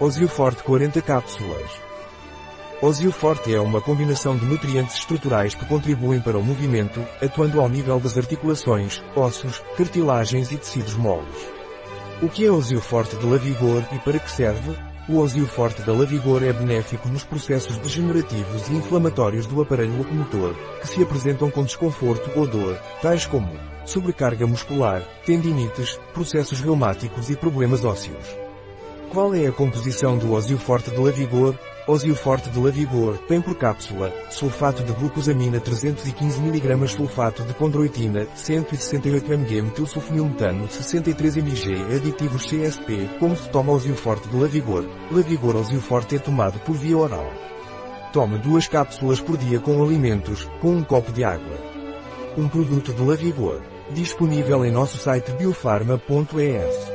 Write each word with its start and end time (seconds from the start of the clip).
Osioforte 0.00 0.60
40 0.64 1.00
cápsulas. 1.02 1.70
Osioforte 2.82 3.54
é 3.54 3.60
uma 3.60 3.80
combinação 3.80 4.36
de 4.36 4.44
nutrientes 4.44 4.96
estruturais 4.96 5.54
que 5.54 5.64
contribuem 5.66 6.20
para 6.20 6.36
o 6.36 6.42
movimento, 6.42 7.00
atuando 7.22 7.60
ao 7.60 7.68
nível 7.68 8.00
das 8.00 8.18
articulações, 8.18 9.00
ossos, 9.14 9.62
cartilagens 9.76 10.50
e 10.50 10.56
tecidos 10.56 10.96
moles. 10.96 11.48
O 12.20 12.28
que 12.28 12.44
é 12.44 12.50
Osioforte 12.50 13.14
de 13.16 13.24
Lavigor 13.24 13.84
e 13.92 13.98
para 14.00 14.18
que 14.18 14.30
serve? 14.32 14.76
O 15.08 15.18
Osioforte 15.18 15.82
da 15.82 15.92
Lavigor 15.92 16.42
é 16.42 16.52
benéfico 16.52 17.08
nos 17.08 17.22
processos 17.22 17.78
degenerativos 17.78 18.68
e 18.68 18.74
inflamatórios 18.74 19.46
do 19.46 19.62
aparelho 19.62 19.96
locomotor, 19.96 20.56
que 20.80 20.88
se 20.88 21.00
apresentam 21.00 21.52
com 21.52 21.62
desconforto 21.62 22.36
ou 22.36 22.48
dor, 22.48 22.76
tais 23.00 23.26
como 23.26 23.56
sobrecarga 23.86 24.44
muscular, 24.44 25.02
tendinites, 25.24 26.00
processos 26.12 26.60
reumáticos 26.60 27.30
e 27.30 27.36
problemas 27.36 27.84
ósseos. 27.84 28.44
Qual 29.14 29.32
é 29.32 29.46
a 29.46 29.52
composição 29.52 30.18
do 30.18 30.32
Osioforte 30.32 30.90
de 30.90 30.96
Lavigor? 30.96 31.54
Osioforte 31.86 32.50
de 32.50 32.58
Lavigor 32.58 33.16
tem 33.28 33.40
por 33.40 33.54
cápsula 33.54 34.12
sulfato 34.28 34.82
de 34.82 34.92
glucosamina 34.92 35.60
315 35.60 36.40
mg 36.40 36.88
sulfato 36.88 37.44
de 37.44 37.54
condroitina 37.54 38.26
168 38.34 39.32
mg 39.32 39.62
metilsulfonilmetano 39.62 40.68
63 40.68 41.36
mg 41.36 41.94
aditivos 41.94 42.44
CSP 42.44 43.08
como 43.20 43.36
se 43.36 43.48
toma 43.50 43.70
Osioforte 43.70 44.28
de 44.28 44.36
Lavigor. 44.36 44.84
Lavigor 45.12 45.54
Osioforte 45.54 46.16
é 46.16 46.18
tomado 46.18 46.58
por 46.58 46.74
via 46.74 46.98
oral. 46.98 47.32
Tome 48.12 48.38
duas 48.38 48.66
cápsulas 48.66 49.20
por 49.20 49.36
dia 49.36 49.60
com 49.60 49.80
alimentos, 49.80 50.50
com 50.60 50.70
um 50.70 50.82
copo 50.82 51.12
de 51.12 51.22
água. 51.22 51.56
Um 52.36 52.48
produto 52.48 52.92
de 52.92 53.00
Lavigor. 53.00 53.62
Disponível 53.92 54.64
em 54.64 54.72
nosso 54.72 54.96
site 54.96 55.30
biofarma.es. 55.34 56.93